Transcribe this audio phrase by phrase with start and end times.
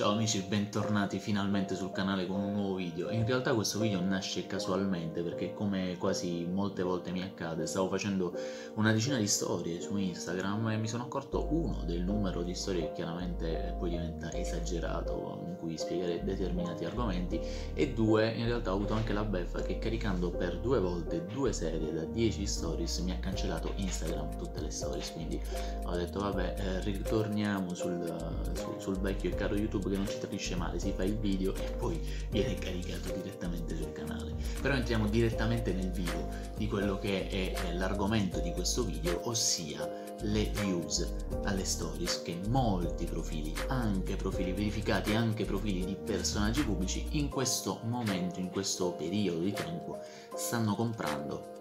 [0.00, 3.10] Ciao amici, bentornati finalmente sul canale con un nuovo video.
[3.10, 8.32] In realtà questo video nasce casualmente perché come quasi molte volte mi accade, stavo facendo
[8.76, 12.86] una decina di storie su Instagram e mi sono accorto uno del numero di storie
[12.86, 17.38] che chiaramente poi diventa esagerato in cui spiegare determinati argomenti
[17.74, 21.52] e due, in realtà ho avuto anche la beffa che caricando per due volte due
[21.52, 25.38] serie da 10 stories mi ha cancellato Instagram tutte le stories, quindi
[25.84, 30.18] ho detto vabbè eh, ritorniamo sul, sul, sul vecchio e caro YouTube che non ci
[30.18, 34.34] capisce male, si fa il video e poi viene caricato direttamente sul canale.
[34.60, 40.50] Però entriamo direttamente nel video di quello che è l'argomento di questo video, ossia le
[40.62, 41.06] views
[41.44, 47.80] alle stories che molti profili, anche profili verificati, anche profili di personaggi pubblici, in questo
[47.84, 49.98] momento, in questo periodo di tempo,
[50.34, 51.59] stanno comprando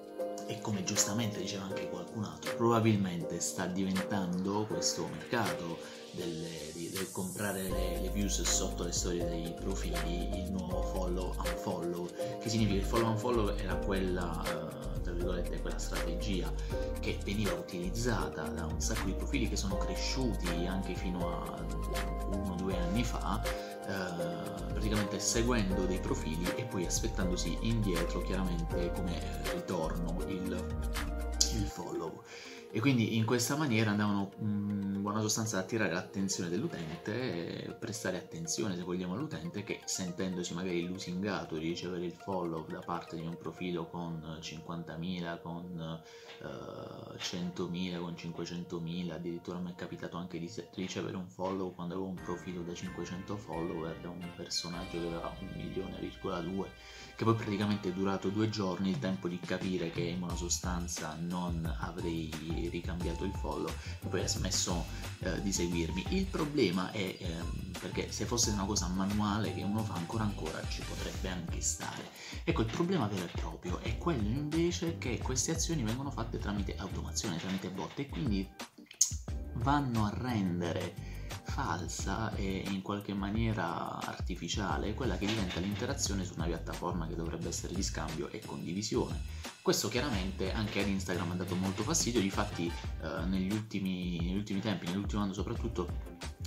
[0.50, 5.78] e come giustamente diceva anche qualcun altro, probabilmente sta diventando questo mercato
[6.12, 11.36] delle, di, del comprare le, le, views sotto le storie dei profili il nuovo follow
[11.38, 12.10] unfollow
[12.40, 16.52] che significa il follow unfollow era quella uh, tra virgolette quella strategia
[17.00, 21.64] che veniva utilizzata da un sacco di profili che sono cresciuti anche fino a
[22.32, 23.40] uno o due anni fa
[23.90, 29.20] uh, praticamente seguendo dei profili e poi aspettandosi indietro chiaramente come
[29.54, 30.66] ritorno il,
[31.54, 32.24] il follow
[32.72, 37.72] e quindi in questa maniera andavano mm, in buona sostanza ad attirare l'attenzione dell'utente e
[37.72, 43.16] prestare attenzione se vogliamo all'utente che sentendosi magari lusingato di ricevere il follow da parte
[43.16, 46.02] di un profilo con 50.000 con
[46.42, 52.10] uh, 100.000 con 500.000 addirittura mi è capitato anche di ricevere un follow quando avevo
[52.10, 56.70] un profilo da 500 follower da un personaggio che aveva un milione virgola due
[57.16, 61.18] che poi praticamente è durato due giorni il tempo di capire che in buona sostanza
[61.20, 62.30] non avrei
[62.68, 63.72] ricambiato il follow
[64.02, 64.86] e poi ha smesso
[65.20, 66.06] eh, di seguirmi.
[66.10, 70.62] Il problema è ehm, perché se fosse una cosa manuale che uno fa ancora ancora
[70.68, 72.10] ci potrebbe anche stare.
[72.44, 76.76] Ecco, il problema vero e proprio è quello invece che queste azioni vengono fatte tramite
[76.78, 78.48] automazione, tramite bot e quindi
[79.54, 86.46] vanno a rendere falsa e in qualche maniera artificiale quella che diventa l'interazione su una
[86.46, 89.22] piattaforma che dovrebbe essere di scambio e condivisione.
[89.70, 92.66] Questo chiaramente anche ad Instagram ha dato molto fastidio, difatti
[93.04, 95.88] eh, negli, ultimi, negli ultimi tempi, nell'ultimo anno soprattutto,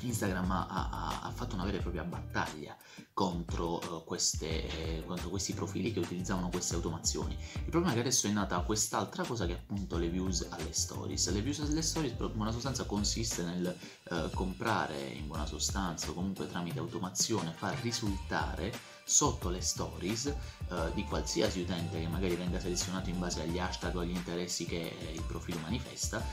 [0.03, 2.77] Instagram ha, ha, ha, fatto una vera e propria battaglia
[3.13, 7.37] contro, uh, queste, eh, contro, questi profili che utilizzavano queste automazioni.
[7.55, 10.73] Il problema è che adesso è nata quest'altra cosa che è appunto le views alle
[10.73, 11.31] stories.
[11.31, 13.77] Le views alle stories in buona sostanza consiste nel
[14.11, 18.73] uh, comprare in buona sostanza o comunque tramite automazione far risultare
[19.05, 20.35] sotto le stories
[20.69, 24.65] uh, di qualsiasi utente che magari venga selezionato in base agli hashtag o agli interessi
[24.65, 26.25] che il profilo manifesta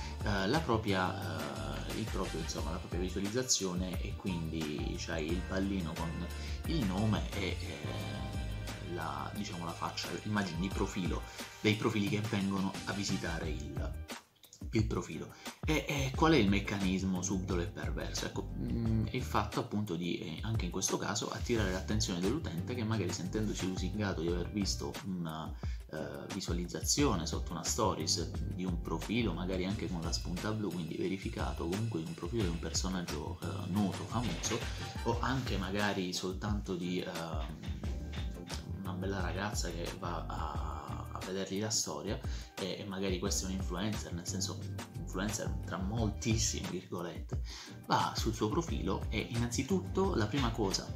[0.45, 6.27] la propria il proprio, insomma, la propria visualizzazione e quindi c'hai il pallino con
[6.65, 11.21] il nome e eh, la, diciamo, la faccia, immagini di profilo
[11.61, 13.91] dei profili che vengono a visitare il,
[14.71, 15.33] il profilo.
[15.65, 18.25] E, e, qual è il meccanismo subdolo e perverso?
[18.25, 22.83] Ecco, mm, il fatto appunto di, eh, anche in questo caso, attirare l'attenzione dell'utente che
[22.83, 29.33] magari sentendosi lusingato di aver visto una uh, visualizzazione sotto una stories di un profilo,
[29.33, 33.39] magari anche con la spunta blu, quindi verificato, comunque di un profilo di un personaggio
[33.41, 34.59] uh, noto, famoso,
[35.03, 37.11] o anche magari soltanto di uh,
[38.81, 40.78] una bella ragazza che va a
[41.19, 42.19] a vedergli la storia
[42.59, 44.59] e, e, magari questo è un influencer, nel senso
[44.97, 47.41] influencer tra moltissime virgolette,
[47.85, 50.87] va sul suo profilo e innanzitutto la prima cosa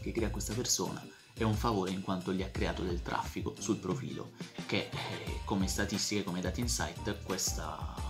[0.00, 1.04] che crea questa persona
[1.36, 4.32] è un favore in quanto gli ha creato del traffico sul profilo
[4.66, 8.03] che eh, come statistiche, come dati insight questa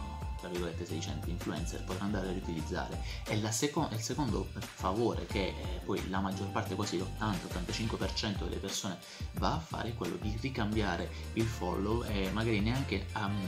[0.44, 3.00] tra virgolette sedicente influencer potrà andare a riutilizzare.
[3.26, 8.98] E seco- il secondo favore che eh, poi la maggior parte quasi l'80-85% delle persone
[9.34, 13.40] va a fare è quello di ricambiare il follow e magari neanche um,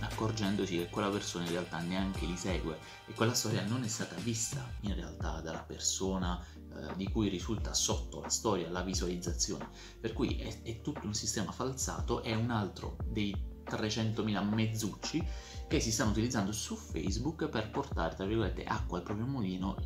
[0.00, 2.78] accorgendosi che quella persona in realtà neanche li segue.
[3.06, 7.72] E quella storia non è stata vista in realtà dalla persona eh, di cui risulta
[7.72, 9.66] sotto la storia la visualizzazione.
[9.98, 15.26] Per cui è, è tutto un sistema falsato è un altro dei 300.000 mezzucci
[15.68, 19.76] che si stanno utilizzando su Facebook per portare, tra virgolette, acqua al proprio mulino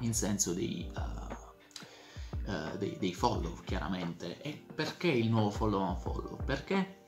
[0.00, 4.40] in senso dei, uh, uh, dei, dei follow, chiaramente.
[4.42, 6.38] E perché il nuovo follow on follow?
[6.44, 7.02] Perché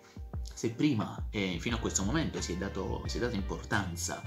[0.54, 4.22] se prima e fino a questo momento si è, dato, si è data importanza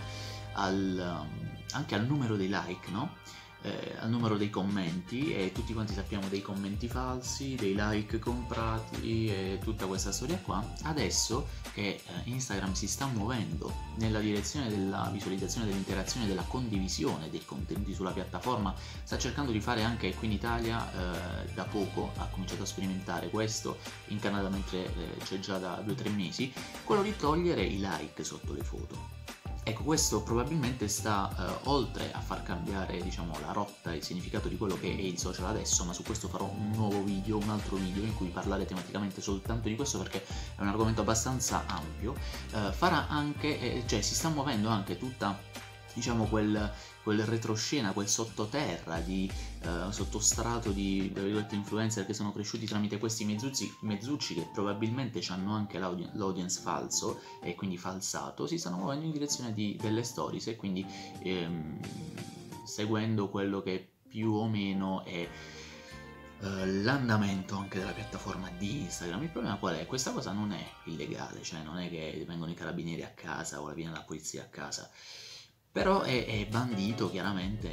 [0.53, 3.15] al, um, anche al numero dei like, no?
[3.61, 9.27] Eh, al numero dei commenti e tutti quanti sappiamo dei commenti falsi, dei like comprati
[9.27, 10.63] e tutta questa storia qua.
[10.83, 17.43] Adesso che eh, Instagram si sta muovendo nella direzione della visualizzazione, dell'interazione, della condivisione dei
[17.43, 18.73] contenuti sulla piattaforma,
[19.03, 23.29] sta cercando di fare anche qui in Italia eh, da poco, ha cominciato a sperimentare
[23.29, 23.77] questo
[24.07, 26.51] in Canada mentre eh, c'è già da 2-3 mesi,
[26.83, 29.17] quello di togliere i like sotto le foto.
[29.69, 34.47] Ecco, questo probabilmente sta eh, oltre a far cambiare diciamo, la rotta e il significato
[34.47, 37.51] di quello che è il social adesso, ma su questo farò un nuovo video, un
[37.51, 42.15] altro video in cui parlare tematicamente soltanto di questo perché è un argomento abbastanza ampio.
[42.51, 45.39] Eh, farà anche, eh, cioè si sta muovendo anche tutta
[45.93, 46.71] diciamo quel,
[47.03, 49.31] quel retroscena, quel sottoterra di
[49.63, 51.13] uh, sottostrato di
[51.51, 57.21] influencer che sono cresciuti tramite questi mezzucci, mezzucci che probabilmente hanno anche l'audi- l'audience falso
[57.41, 60.85] e quindi falsato, si stanno muovendo in direzione di, delle stories e quindi
[61.23, 61.79] ehm,
[62.65, 65.27] seguendo quello che più o meno è
[66.41, 69.23] Uh, l'andamento anche della piattaforma di Instagram.
[69.23, 69.85] Il problema qual è?
[69.85, 73.67] Questa cosa non è illegale, cioè non è che vengono i carabinieri a casa o
[73.67, 74.89] la viene la polizia a casa
[75.71, 77.69] però è, è bandito chiaramente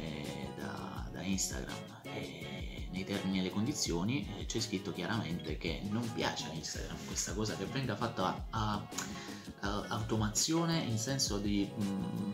[0.57, 1.75] da, da Instagram.
[2.03, 6.97] E nei termini e le condizioni eh, c'è scritto chiaramente che non piace a Instagram
[7.05, 8.87] questa cosa che venga fatta a, a,
[9.59, 12.31] a automazione in senso di mh, mm,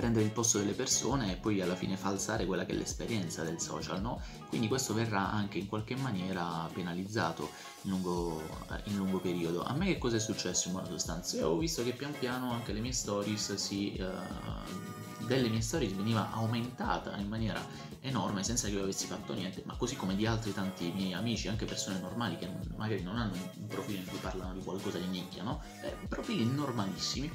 [0.00, 3.60] prendere il posto delle persone e poi alla fine falsare quella che è l'esperienza del
[3.60, 4.22] social, no?
[4.48, 7.50] Quindi questo verrà anche in qualche maniera penalizzato
[7.82, 8.40] in lungo,
[8.84, 9.62] in lungo periodo.
[9.62, 11.36] A me che cosa è successo in buona sostanza?
[11.36, 13.94] Io ho visto che pian piano anche le mie stories si...
[13.98, 17.64] Uh, delle mie stories veniva aumentata in maniera
[18.00, 21.46] enorme senza che io avessi fatto niente, ma così come di altri tanti miei amici,
[21.46, 25.06] anche persone normali che magari non hanno un profilo in cui parlano di qualcosa di
[25.06, 25.62] nicchia, no?
[25.82, 27.30] Eh, profili normalissimi,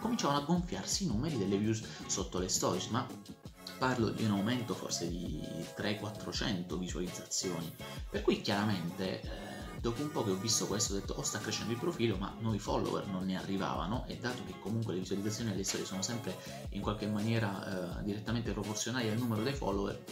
[0.00, 3.06] cominciavano a gonfiarsi i numeri delle views sotto le stories, ma
[3.78, 5.40] parlo di un aumento forse di
[5.76, 7.72] 300-400 visualizzazioni,
[8.10, 9.20] per cui chiaramente...
[9.20, 9.45] Eh,
[9.80, 12.34] dopo un po' che ho visto questo ho detto oh sta crescendo il profilo ma
[12.40, 16.36] nuovi follower non ne arrivavano e dato che comunque le visualizzazioni alle storie sono sempre
[16.70, 20.04] in qualche maniera eh, direttamente proporzionali al numero dei follower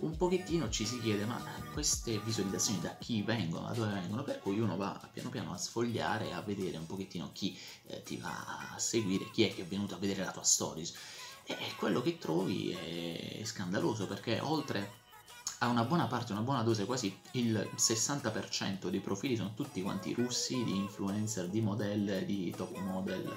[0.00, 4.40] un pochettino ci si chiede ma queste visualizzazioni da chi vengono, da dove vengono, per
[4.40, 8.74] cui uno va piano piano a sfogliare, a vedere un pochettino chi eh, ti va
[8.74, 10.94] a seguire, chi è che è venuto a vedere la tua stories.
[11.44, 15.06] E quello che trovi è scandaloso perché oltre
[15.58, 20.14] ha una buona parte, una buona dose, quasi il 60% dei profili sono tutti quanti
[20.14, 23.34] russi, di influencer, di modelle, di top model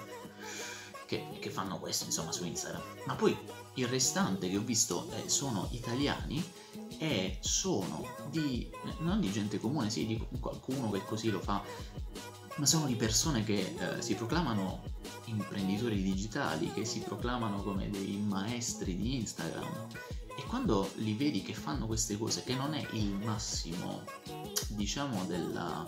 [1.08, 2.82] che, che fanno questo insomma su Instagram.
[3.06, 3.36] Ma poi
[3.76, 6.44] il restante che ho visto eh, sono italiani
[7.00, 8.70] e sono di,
[9.00, 11.64] non di gente comune, sì, di qualcuno che così lo fa,
[12.58, 14.84] ma sono di persone che eh, si proclamano
[15.26, 19.88] imprenditori digitali, che si proclamano come dei maestri di Instagram
[20.52, 24.04] quando li vedi che fanno queste cose, che non è il massimo,
[24.68, 25.88] diciamo, della,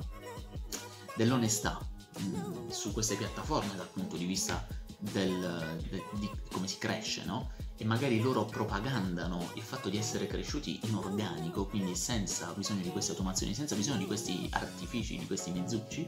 [1.17, 1.85] dell'onestà
[2.17, 4.65] mh, mm, su queste piattaforme dal punto di vista
[4.97, 7.51] del, de, di come si cresce, no?
[7.75, 12.89] E magari loro propagandano il fatto di essere cresciuti in organico, quindi senza bisogno di
[12.89, 16.07] queste automazioni, senza bisogno di questi artifici, di questi mezzucci,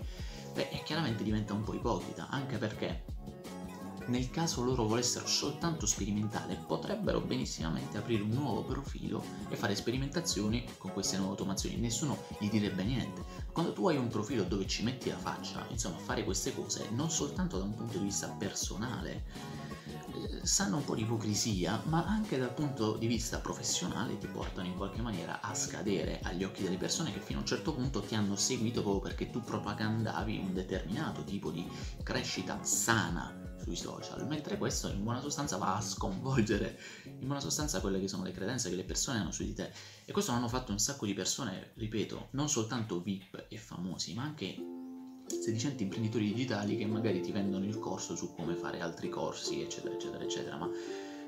[0.53, 3.03] beh, chiaramente diventa un po' ipocrita, anche perché
[4.07, 10.63] nel caso loro volessero soltanto sperimentare, potrebbero benissimamente aprire un nuovo profilo e fare sperimentazioni
[10.77, 11.77] con queste nuove automazioni.
[11.77, 13.23] Nessuno gli direbbe niente.
[13.51, 17.09] Quando tu hai un profilo dove ci metti la faccia, insomma, fare queste cose non
[17.09, 19.23] soltanto da un punto di vista personale,
[19.87, 24.67] eh, sanno un po' di ipocrisia, ma anche dal punto di vista professionale ti portano
[24.67, 28.01] in qualche maniera a scadere agli occhi delle persone che fino a un certo punto
[28.01, 31.67] ti hanno seguito proprio perché tu propagandavi un determinato tipo di
[32.03, 37.81] crescita sana sui social, mentre questo in buona sostanza va a sconvolgere in buona sostanza
[37.81, 39.71] quelle che sono le credenze che le persone hanno su di te.
[40.05, 44.23] E questo l'hanno fatto un sacco di persone, ripeto, non soltanto VIP e famosi, ma
[44.23, 44.55] anche
[45.27, 49.95] sedicenti imprenditori digitali che magari ti vendono il corso su come fare altri corsi, eccetera,
[49.95, 50.57] eccetera, eccetera.
[50.57, 50.69] Ma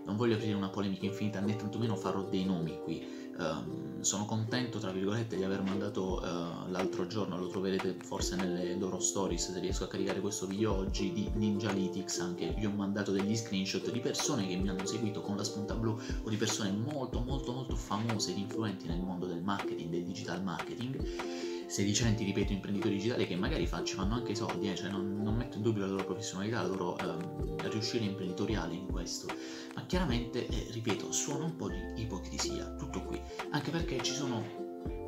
[0.08, 3.26] non voglio aprire una polemica infinita, né tantomeno farò dei nomi qui.
[3.38, 8.76] Um, sono contento, tra virgolette, di aver mandato uh, l'altro giorno, lo troverete forse nelle
[8.78, 13.12] loro stories se riesco a caricare questo video oggi, di Ninjalytics, anche vi ho mandato
[13.12, 16.72] degli screenshot di persone che mi hanno seguito con la spunta blu o di persone
[16.72, 22.54] molto molto molto famose ed influenti nel mondo del marketing, del digital marketing sedicenti, ripeto,
[22.54, 25.64] imprenditori digitali che magari fa, ci fanno anche soldi, eh, cioè non, non, metto in
[25.64, 29.28] dubbio la loro professionalità, la loro eh, riuscita imprenditoriale in questo,
[29.76, 33.22] ma chiaramente, eh, ripeto, suona un po' di ipocrisia, tutto qui,
[33.52, 34.67] anche perché ci sono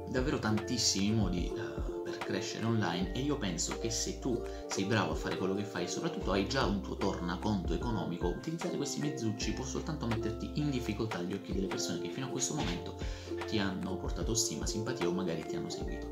[0.10, 5.12] davvero tantissimi modi uh, per crescere online e io penso che se tu sei bravo
[5.12, 9.00] a fare quello che fai e soprattutto hai già un tuo tornaconto economico, utilizzare questi
[9.00, 12.98] mezzucci può soltanto metterti in difficoltà agli occhi delle persone che fino a questo momento
[13.48, 16.10] ti hanno portato stima, simpatia o magari ti hanno seguito.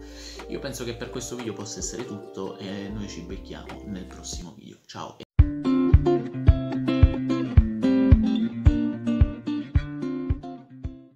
[0.47, 4.53] Io penso che per questo video possa essere tutto e noi ci becchiamo nel prossimo
[4.55, 4.77] video.
[4.85, 5.26] Ciao!